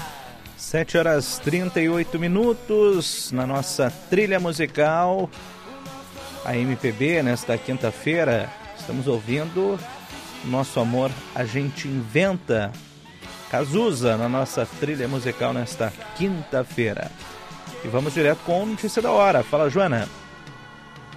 [0.57, 5.29] 7 horas 38 minutos na nossa trilha musical.
[6.43, 9.79] A MPB, nesta quinta-feira, estamos ouvindo
[10.43, 12.69] Nosso Amor a Gente Inventa.
[13.49, 17.09] Cazuza na nossa trilha musical nesta quinta-feira.
[17.85, 19.41] E vamos direto com notícia da hora.
[19.41, 20.09] Fala, Joana.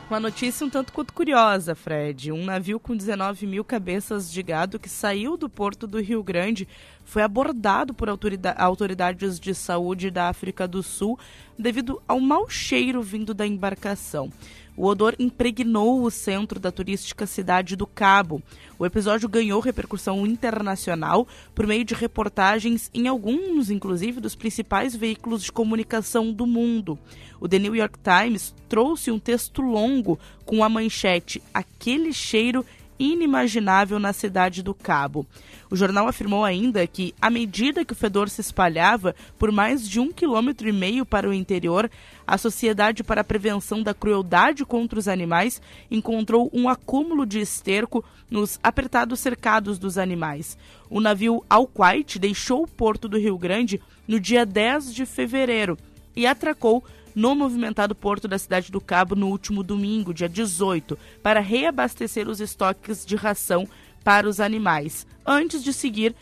[0.08, 2.30] Uma notícia um tanto quanto curiosa, Fred.
[2.30, 6.68] Um navio com 19 mil cabeças de gado que saiu do porto do Rio Grande
[7.04, 11.18] foi abordado por autoridades de saúde da África do Sul
[11.58, 14.30] devido ao mau cheiro vindo da embarcação.
[14.76, 18.42] O odor impregnou o centro da turística cidade do Cabo.
[18.78, 25.42] O episódio ganhou repercussão internacional por meio de reportagens em alguns, inclusive, dos principais veículos
[25.42, 26.98] de comunicação do mundo.
[27.40, 32.64] O The New York Times trouxe um texto longo com a manchete Aquele cheiro
[32.98, 35.26] inimaginável na cidade do Cabo.
[35.70, 39.98] O jornal afirmou ainda que, à medida que o fedor se espalhava por mais de
[39.98, 41.90] um quilômetro e meio para o interior,
[42.26, 48.04] a Sociedade para a Prevenção da Crueldade contra os Animais encontrou um acúmulo de esterco
[48.30, 50.56] nos apertados cercados dos animais.
[50.90, 55.76] O navio Alquite deixou o porto do Rio Grande no dia 10 de fevereiro
[56.14, 56.82] e atracou
[57.16, 62.40] no movimentado porto da cidade do Cabo no último domingo, dia 18, para reabastecer os
[62.40, 63.66] estoques de ração
[64.04, 66.14] para os animais, antes de seguir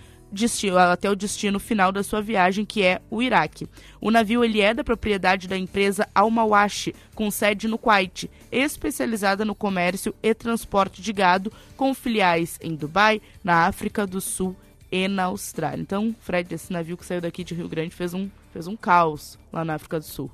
[0.90, 3.68] até o destino final da sua viagem, que é o Iraque.
[4.00, 9.54] O navio ele é da propriedade da empresa Almawashi, com sede no Kuwait, especializada no
[9.54, 14.56] comércio e transporte de gado, com filiais em Dubai, na África do Sul
[14.90, 15.82] e na Austrália.
[15.82, 19.38] Então, Fred, esse navio que saiu daqui de Rio Grande fez um, fez um caos
[19.52, 20.30] lá na África do Sul.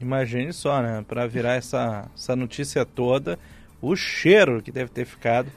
[0.00, 1.04] Imagine só, né?
[1.06, 3.38] Para virar essa, essa notícia toda,
[3.80, 5.50] o cheiro que deve ter ficado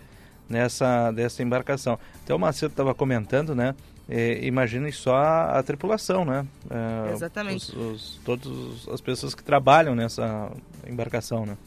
[0.50, 1.98] nessa dessa embarcação.
[2.24, 3.76] Então o Macedo estava comentando, né?
[4.10, 6.46] É, imaginem só a, a tripulação, né?
[6.70, 7.72] É, Exatamente.
[7.72, 10.52] Os, os, todas as pessoas que trabalham nessa
[10.88, 11.58] embarcação, né?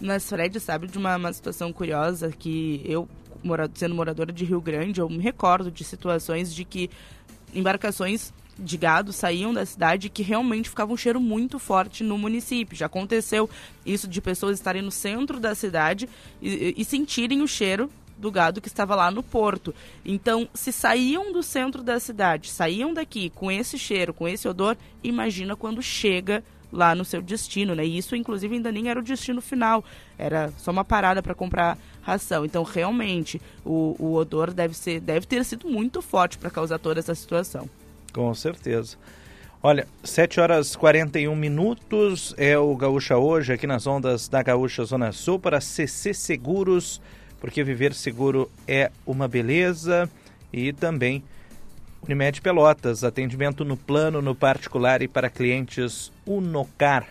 [0.00, 3.08] Mas Fred sabe de uma, uma situação curiosa que eu,
[3.42, 6.90] mora, sendo moradora de Rio Grande, eu me recordo de situações de que
[7.54, 12.76] embarcações de gado saíam da cidade que realmente ficava um cheiro muito forte no município.
[12.76, 13.48] Já aconteceu
[13.86, 16.08] isso de pessoas estarem no centro da cidade
[16.42, 19.72] e, e sentirem o cheiro do gado que estava lá no porto.
[20.04, 24.76] Então, se saíam do centro da cidade, saíam daqui com esse cheiro, com esse odor,
[25.04, 27.86] imagina quando chega lá no seu destino, né?
[27.86, 29.84] E isso, inclusive, ainda nem era o destino final,
[30.18, 32.44] era só uma parada para comprar ração.
[32.44, 37.00] Então, realmente, o, o odor deve, ser, deve ter sido muito forte para causar toda
[37.00, 37.70] essa situação.
[38.12, 38.96] Com certeza.
[39.62, 45.10] Olha, 7 horas 41 minutos é o Gaúcha hoje, aqui nas ondas da Gaúcha Zona
[45.10, 47.00] Sul, para CC Seguros,
[47.40, 50.08] porque viver seguro é uma beleza.
[50.52, 51.24] E também
[52.02, 57.06] Unimed Pelotas, atendimento no plano, no particular e para clientes Unocar.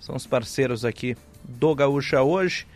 [0.00, 2.66] São os parceiros aqui do Gaúcha hoje.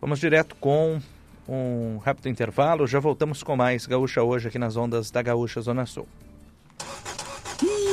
[0.00, 1.00] Vamos direto com
[1.48, 2.86] um rápido intervalo.
[2.86, 6.06] Já voltamos com mais Gaúcha hoje aqui nas ondas da Gaúcha Zona Sul.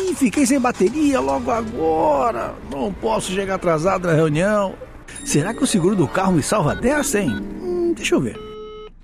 [0.10, 2.55] Ih, fiquei sem bateria logo agora.
[2.72, 4.74] Não posso chegar atrasado na reunião.
[5.24, 7.30] Será que o seguro do carro me salva dessa, hein?
[7.62, 8.36] Hum, deixa eu ver.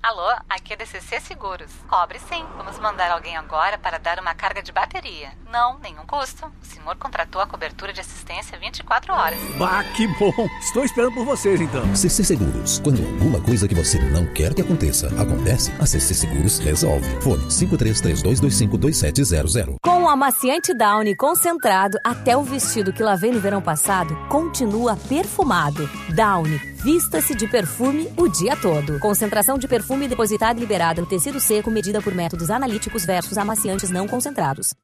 [0.02, 1.70] Alô, aqui é DCC Seguros.
[1.88, 2.44] Cobre sim.
[2.56, 5.30] Vamos mandar alguém agora para dar uma carga de bateria.
[5.52, 6.46] Não, nenhum custo.
[6.62, 9.38] O senhor contratou a cobertura de assistência 24 horas.
[9.58, 10.32] Bah, que bom.
[10.60, 11.82] Estou esperando por vocês então.
[11.96, 12.78] CC Seguros.
[12.84, 17.08] Quando alguma coisa que você não quer que aconteça acontece, a CC Seguros resolve.
[17.20, 19.74] Fone 5332252700.
[19.82, 25.90] Com o amaciante Downy concentrado, até o vestido que lavei no verão passado continua perfumado.
[26.14, 29.00] Downy, vista-se de perfume o dia todo.
[29.00, 33.90] Concentração de perfume depositada e liberada no tecido seco medida por métodos analíticos versus amaciantes
[33.90, 34.74] não concentrados.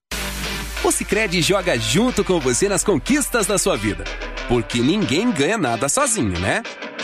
[0.82, 4.02] O Cicred joga junto com você nas conquistas da sua vida.
[4.48, 6.62] Porque ninguém ganha nada sozinho, né?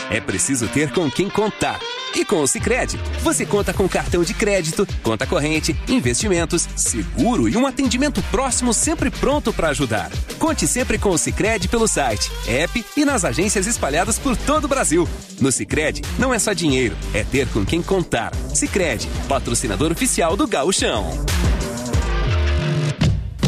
[0.09, 1.79] É preciso ter com quem contar.
[2.15, 7.55] E com o Cicred, você conta com cartão de crédito, conta corrente, investimentos, seguro e
[7.55, 10.09] um atendimento próximo sempre pronto para ajudar.
[10.39, 14.67] Conte sempre com o Cicred pelo site, app e nas agências espalhadas por todo o
[14.67, 15.07] Brasil.
[15.39, 18.33] No Cicred, não é só dinheiro, é ter com quem contar.
[18.53, 21.11] Cicred, patrocinador oficial do Gauchão.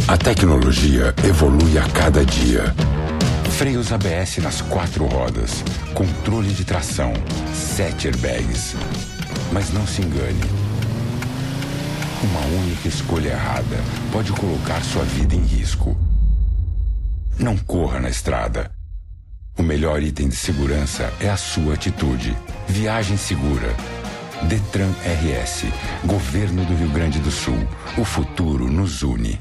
[0.08, 2.76] A tecnologia evolui a cada dia.
[3.62, 7.14] Freios ABS nas quatro rodas, controle de tração,
[7.54, 8.74] sete airbags.
[9.52, 10.42] Mas não se engane.
[12.24, 13.78] Uma única escolha errada
[14.12, 15.96] pode colocar sua vida em risco.
[17.38, 18.72] Não corra na estrada.
[19.56, 22.36] O melhor item de segurança é a sua atitude.
[22.68, 23.76] Viagem segura.
[24.50, 25.66] Detran RS.
[26.04, 27.68] Governo do Rio Grande do Sul.
[27.96, 29.40] O futuro nos une.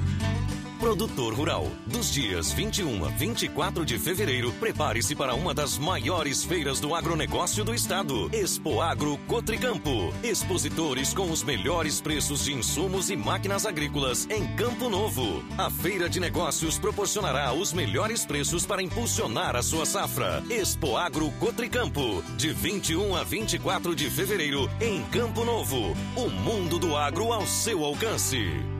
[0.81, 1.69] Produtor Rural.
[1.85, 7.63] Dos dias 21 a 24 de fevereiro, prepare-se para uma das maiores feiras do agronegócio
[7.63, 8.31] do estado.
[8.33, 10.11] Expo Agro Cotricampo.
[10.25, 15.45] Expositores com os melhores preços de insumos e máquinas agrícolas em Campo Novo.
[15.59, 20.43] A feira de negócios proporcionará os melhores preços para impulsionar a sua safra.
[20.49, 22.23] Expo Agro Cotricampo.
[22.39, 25.95] De 21 a 24 de fevereiro, em Campo Novo.
[26.17, 28.80] O mundo do agro ao seu alcance.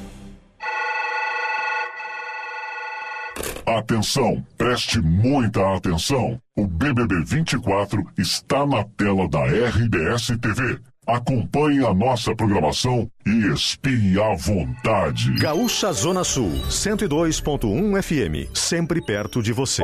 [3.65, 6.39] Atenção, preste muita atenção.
[6.55, 10.79] O BBB 24 está na tela da RBS TV.
[11.07, 15.33] Acompanhe a nossa programação e espie à vontade.
[15.39, 19.83] Gaúcha Zona Sul, 102.1 FM, sempre perto de você.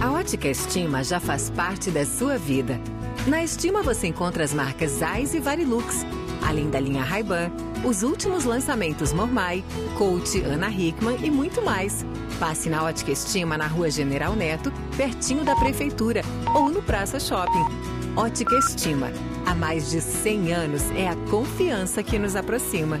[0.00, 2.78] A Ótica Estima já faz parte da sua vida.
[3.26, 6.04] Na Estima você encontra as marcas Zeiss e Varilux,
[6.42, 7.50] além da linha Ray-Ban,
[7.84, 9.64] os últimos lançamentos Mormai,
[9.96, 12.04] Coach, Ana Hickman e muito mais.
[12.38, 16.22] Passe na Ótica Estima na Rua General Neto, pertinho da Prefeitura,
[16.54, 17.64] ou no Praça Shopping.
[18.16, 19.10] Ótica Estima.
[19.46, 23.00] Há mais de 100 anos é a confiança que nos aproxima.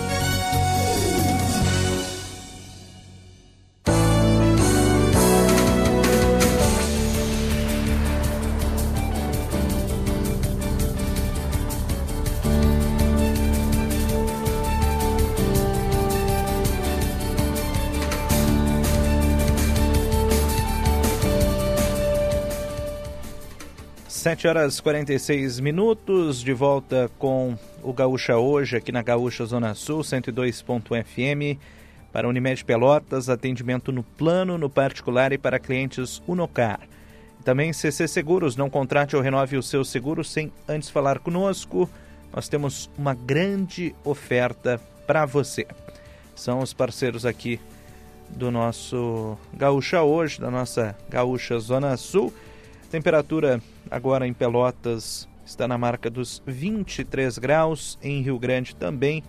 [24.31, 29.73] Sete horas e 46 minutos, de volta com o Gaúcha hoje, aqui na Gaúcha Zona
[29.73, 31.59] Sul, 102.fm,
[32.13, 36.79] para Unimed Pelotas, atendimento no plano, no particular e para clientes Unocar.
[37.43, 41.89] Também CC Seguros, não contrate ou renove o seu seguro sem antes falar conosco.
[42.33, 45.67] Nós temos uma grande oferta para você.
[46.33, 47.59] São os parceiros aqui
[48.29, 52.33] do nosso Gaúcha hoje, da nossa Gaúcha Zona Sul.
[52.89, 53.61] Temperatura
[53.91, 59.21] agora em Pelotas está na marca dos 23 graus, em Rio Grande também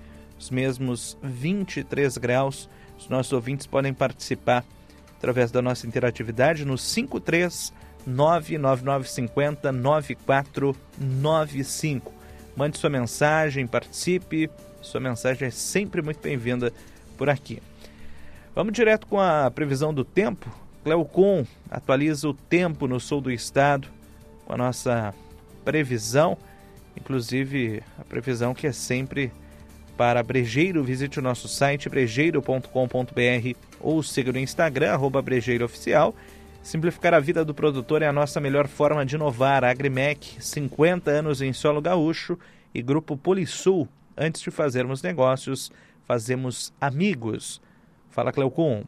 [0.42, 2.68] os mesmos 23 graus.
[2.98, 4.62] Os nossos ouvintes podem participar
[5.16, 7.72] através da nossa interatividade no 53
[8.04, 12.12] 99950 9495.
[12.56, 14.50] Mande sua mensagem, participe.
[14.80, 16.72] Sua mensagem é sempre muito bem-vinda
[17.16, 17.62] por aqui.
[18.52, 20.50] Vamos direto com a previsão do tempo.
[20.82, 23.86] Cleocon atualiza o tempo no sul do estado
[24.46, 25.14] com a nossa
[25.64, 26.36] previsão,
[26.96, 29.32] inclusive a previsão que é sempre
[29.96, 30.82] para Brejeiro.
[30.82, 36.14] Visite o nosso site brejeiro.com.br ou siga no Instagram, arroba Brejeiro Oficial.
[36.62, 39.64] Simplificar a vida do produtor é a nossa melhor forma de inovar.
[39.64, 42.38] Agrimec, 50 anos em solo gaúcho
[42.72, 43.88] e Grupo Polisul.
[44.16, 45.72] Antes de fazermos negócios,
[46.04, 47.60] fazemos amigos.
[48.10, 48.84] Fala, Cleocum.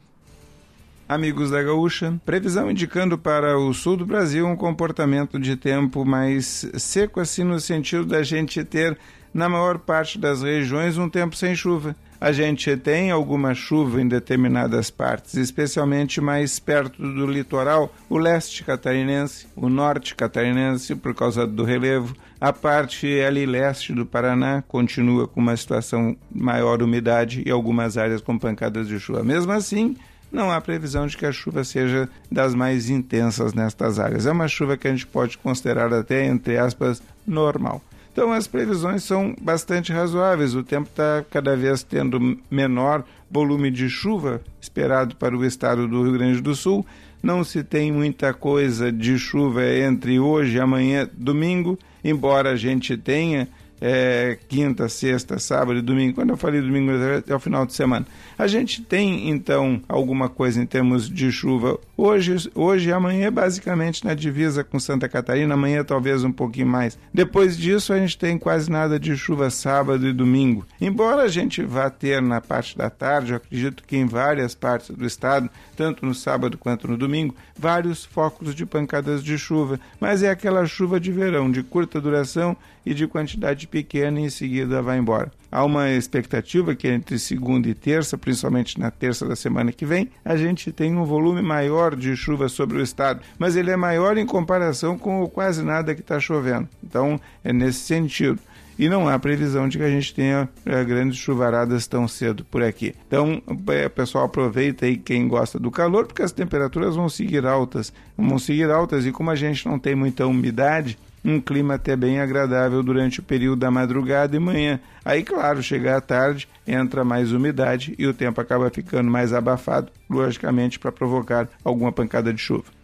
[1.07, 6.67] Amigos da Gaúcha, previsão indicando para o sul do Brasil um comportamento de tempo mais
[6.79, 8.97] seco, assim no sentido da gente ter,
[9.33, 11.95] na maior parte das regiões, um tempo sem chuva.
[12.19, 18.65] A gente tem alguma chuva em determinadas partes, especialmente mais perto do litoral, o leste
[18.65, 22.17] catarinense, o norte catarinense, por causa do relevo.
[22.41, 28.23] A parte ali leste do Paraná continua com uma situação maior umidade e algumas áreas
[28.23, 29.23] com pancadas de chuva.
[29.23, 29.95] Mesmo assim,
[30.35, 34.27] não há previsão de que a chuva seja das mais intensas nestas áreas.
[34.27, 37.81] É uma chuva que a gente pode considerar até, entre aspas, normal.
[38.13, 40.55] Então as previsões são bastante razoáveis.
[40.55, 46.03] O tempo está cada vez tendo menor volume de chuva esperado para o estado do
[46.03, 46.85] Rio Grande do Sul.
[47.23, 52.97] Não se tem muita coisa de chuva entre hoje e amanhã, domingo, embora a gente
[52.97, 53.49] tenha
[53.81, 56.15] é, quinta, sexta, sábado e domingo.
[56.15, 56.91] Quando eu falei domingo,
[57.27, 58.07] é o final de semana.
[58.39, 64.05] A gente tem, então, alguma coisa em termos de chuva hoje, hoje e amanhã, basicamente
[64.05, 66.99] na divisa com Santa Catarina, amanhã talvez um pouquinho mais.
[67.13, 70.67] Depois disso, a gente tem quase nada de chuva sábado e domingo.
[70.81, 74.91] Embora a gente vá ter na parte da tarde, eu acredito que em várias partes
[74.91, 80.23] do estado, tanto no sábado quanto no domingo, vários focos de pancadas de chuva, mas
[80.23, 84.83] é aquela chuva de verão, de curta duração e de quantidade pequena e em seguida
[84.83, 85.31] vai embora.
[85.51, 90.11] Há uma expectativa que entre segunda e terça, principalmente na terça da semana que vem,
[90.25, 94.17] a gente tem um volume maior de chuva sobre o estado, mas ele é maior
[94.19, 96.69] em comparação com o quase nada que está chovendo.
[96.83, 98.41] Então, é nesse sentido
[98.79, 102.63] e não há previsão de que a gente tenha é, grandes chuvaradas tão cedo por
[102.63, 102.95] aqui.
[103.07, 107.93] Então, é, pessoal, aproveita aí quem gosta do calor, porque as temperaturas vão seguir altas,
[108.17, 112.21] vão seguir altas e como a gente não tem muita umidade, um clima até bem
[112.21, 114.79] agradável durante o período da madrugada e manhã.
[115.05, 119.91] Aí, claro, chega à tarde, entra mais umidade e o tempo acaba ficando mais abafado,
[120.09, 122.84] logicamente para provocar alguma pancada de chuva.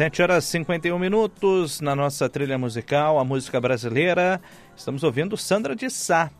[0.00, 4.40] 7 horas e 51 minutos na nossa trilha musical, a música brasileira.
[4.74, 6.30] Estamos ouvindo Sandra de Sá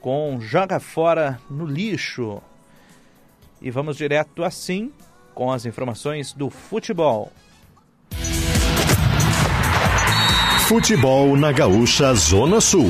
[0.00, 2.40] com Joga Fora no Lixo.
[3.60, 4.90] E vamos direto assim
[5.34, 7.30] com as informações do futebol.
[10.66, 12.88] Futebol na Gaúcha Zona Sul.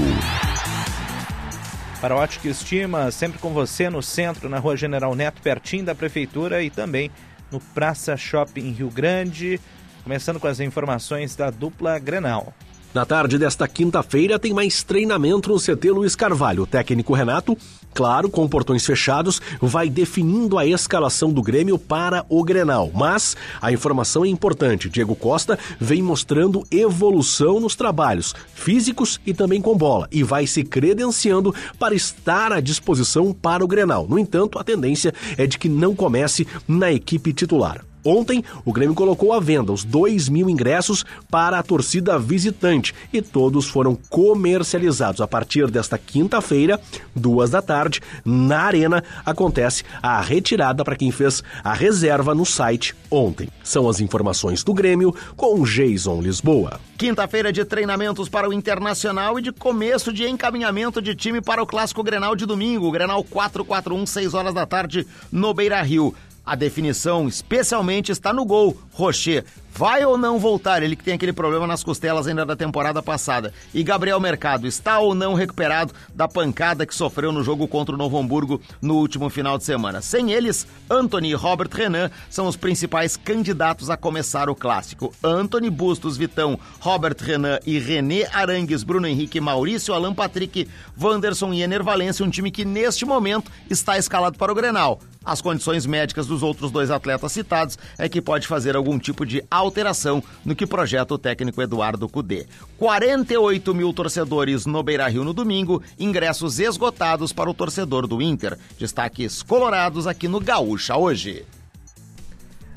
[2.00, 6.62] Para Ótica Estima, sempre com você no centro, na Rua General Neto, pertinho da Prefeitura
[6.62, 7.10] e também
[7.50, 9.60] no Praça Shopping Rio Grande.
[10.02, 12.52] Começando com as informações da dupla Grenal.
[12.92, 16.64] Na tarde desta quinta-feira tem mais treinamento no CT Luiz Carvalho.
[16.64, 17.56] O técnico Renato,
[17.94, 22.90] claro, com portões fechados, vai definindo a escalação do Grêmio para o Grenal.
[22.92, 24.90] Mas a informação é importante.
[24.90, 30.62] Diego Costa vem mostrando evolução nos trabalhos físicos e também com bola e vai se
[30.62, 34.06] credenciando para estar à disposição para o Grenal.
[34.06, 37.82] No entanto, a tendência é de que não comece na equipe titular.
[38.04, 43.22] Ontem, o Grêmio colocou à venda os 2 mil ingressos para a torcida visitante e
[43.22, 45.20] todos foram comercializados.
[45.20, 46.80] A partir desta quinta-feira,
[47.14, 52.94] duas da tarde, na Arena, acontece a retirada para quem fez a reserva no site
[53.10, 53.48] ontem.
[53.62, 56.80] São as informações do Grêmio com Jason Lisboa.
[56.98, 61.66] Quinta-feira de treinamentos para o Internacional e de começo de encaminhamento de time para o
[61.66, 62.90] Clássico Grenal de domingo.
[62.90, 66.14] Grenal 441, 6 horas da tarde, no Beira Rio.
[66.44, 68.76] A definição especialmente está no gol.
[68.92, 70.82] Rocher vai ou não voltar?
[70.82, 73.52] Ele que tem aquele problema nas costelas ainda da temporada passada.
[73.72, 77.98] E Gabriel Mercado está ou não recuperado da pancada que sofreu no jogo contra o
[77.98, 80.02] Novo Hamburgo no último final de semana.
[80.02, 85.14] Sem eles, Anthony e Robert Renan são os principais candidatos a começar o clássico.
[85.24, 90.68] Anthony Bustos, Vitão, Robert Renan e René Arangues, Bruno Henrique, Maurício, Alan Patrick,
[91.00, 95.00] Wanderson e Ener Valência, um time que neste momento está escalado para o Grenal.
[95.24, 99.42] As condições médicas dos outros dois atletas citados é que pode fazer algum tipo de
[99.62, 102.46] alteração no que projeta o técnico Eduardo Cudê.
[102.78, 108.58] 48 mil torcedores no Beira Rio no domingo, ingressos esgotados para o torcedor do Inter.
[108.78, 111.44] Destaques colorados aqui no Gaúcha hoje.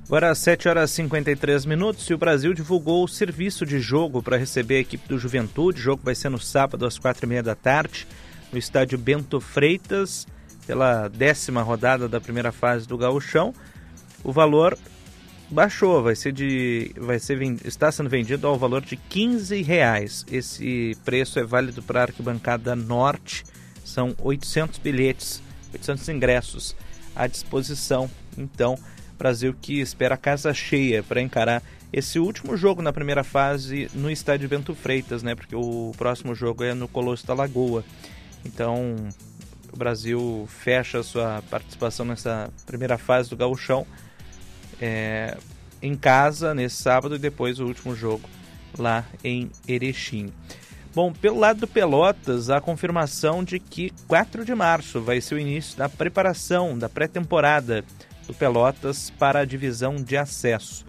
[0.08, 4.22] Agora às 7 horas e 53 minutos e o Brasil divulgou o serviço de jogo
[4.22, 5.80] para receber a equipe do Juventude.
[5.80, 8.08] O jogo vai ser no sábado às quatro e meia da tarde
[8.52, 10.28] no estádio Bento Freitas
[10.68, 13.52] pela décima rodada da primeira fase do Gauchão.
[14.24, 14.78] O valor
[15.50, 20.26] baixou, vai ser de, vai ser está sendo vendido ao valor de 15 reais.
[20.32, 23.44] Esse preço é válido para a arquibancada norte.
[23.84, 25.42] São 800 bilhetes,
[25.74, 26.76] 800 ingressos
[27.16, 28.10] à disposição.
[28.38, 28.78] Então,
[29.18, 34.12] Brasil que espera a casa cheia para encarar esse último jogo na primeira fase no
[34.12, 35.36] estádio Bento Freitas, né?
[35.36, 37.86] Porque o próximo jogo é no Colosso da Lagoa.
[38.44, 38.96] Então,
[39.72, 43.88] o Brasil fecha sua participação nessa primeira fase do gauchão
[44.82, 45.38] é,
[45.82, 48.30] em casa nesse sábado e depois o último jogo
[48.78, 50.32] lá em Erechim.
[50.94, 55.40] Bom, pelo lado do Pelotas, a confirmação de que 4 de março vai ser o
[55.40, 57.84] início da preparação da pré-temporada
[58.28, 60.86] do Pelotas para a divisão de acesso.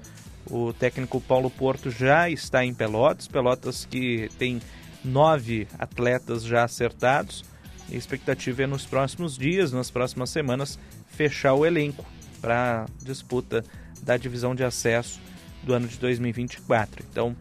[0.49, 4.61] O técnico Paulo Porto já está em Pelotas, Pelotas que tem
[5.05, 7.45] nove atletas já acertados
[7.93, 10.79] a expectativa é nos próximos dias, nas próximas semanas,
[11.09, 12.05] fechar o elenco
[12.47, 13.65] para disputa
[14.03, 15.21] da divisão de acesso
[15.65, 17.05] do ano de 2024.
[17.11, 17.35] Então,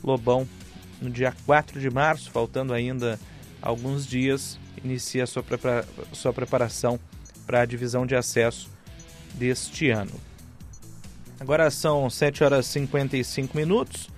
[0.00, 0.46] Lobão,
[1.02, 3.18] no dia 4 de março, faltando ainda
[3.60, 7.00] alguns dias, inicia sua, prepara sua preparação
[7.44, 8.70] para a divisão de acesso
[9.34, 10.12] deste ano.
[11.40, 14.08] Agora são 7 horas e 55 minutos.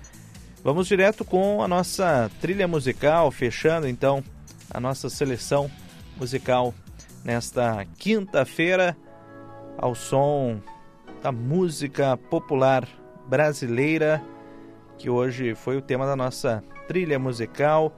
[0.63, 4.23] Vamos direto com a nossa trilha musical, fechando então
[4.69, 5.67] a nossa seleção
[6.15, 6.75] musical
[7.23, 8.95] nesta quinta-feira
[9.77, 10.59] ao som
[11.21, 12.87] da música popular
[13.27, 14.21] brasileira,
[14.97, 17.93] que hoje foi o tema da nossa trilha musical.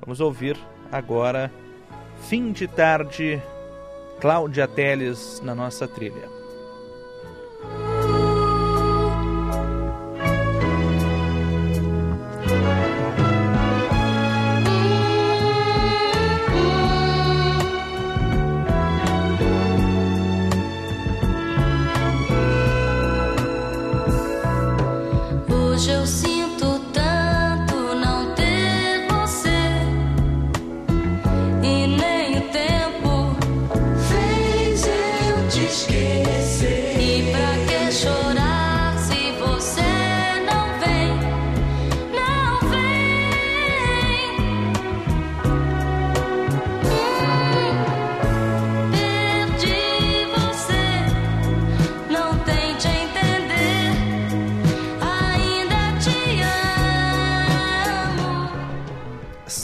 [0.00, 0.56] Vamos ouvir
[0.90, 1.52] agora
[2.22, 3.42] Fim de Tarde,
[4.20, 6.41] Cláudia Teles na nossa trilha.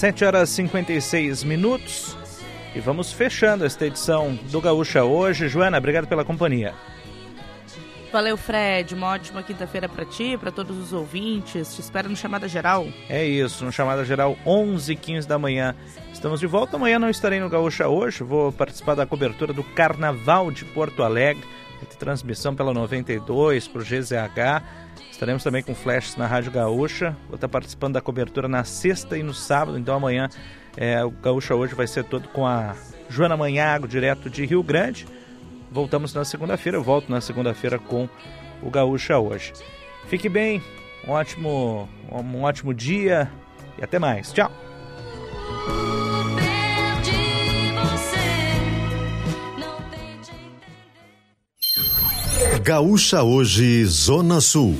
[0.08, 2.16] 7 horas e 56 minutos.
[2.74, 5.48] E vamos fechando esta edição do Gaúcha hoje.
[5.48, 6.74] Joana, obrigado pela companhia.
[8.10, 8.94] Valeu, Fred.
[8.94, 11.74] Uma ótima quinta-feira para ti, para todos os ouvintes.
[11.74, 12.88] Te espero no Chamada Geral.
[13.06, 15.76] É isso, no Chamada Geral, 11 h 15 da manhã.
[16.10, 16.76] Estamos de volta.
[16.76, 18.24] Amanhã não estarei no Gaúcha hoje.
[18.24, 21.46] Vou participar da cobertura do Carnaval de Porto Alegre.
[21.76, 24.87] Vai ter transmissão pela 92 para o GZH.
[25.18, 27.16] Estaremos também com flashes na Rádio Gaúcha.
[27.26, 29.76] Vou estar participando da cobertura na sexta e no sábado.
[29.76, 30.28] Então amanhã
[30.76, 32.76] é, o Gaúcha hoje vai ser todo com a
[33.08, 35.08] Joana Manhago, direto de Rio Grande.
[35.72, 36.78] Voltamos na segunda-feira.
[36.78, 38.08] Eu volto na segunda-feira com
[38.62, 39.52] o Gaúcha hoje.
[40.06, 40.62] Fique bem,
[41.04, 43.28] um ótimo, um ótimo dia
[43.76, 44.32] e até mais.
[44.32, 44.52] Tchau.
[52.62, 54.76] Gaúcha Hoje, Zona Sul.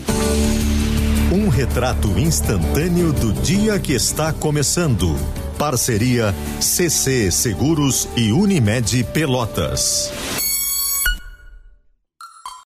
[1.59, 5.17] Retrato instantâneo do dia que está começando.
[5.59, 10.13] Parceria CC Seguros e Unimed Pelotas.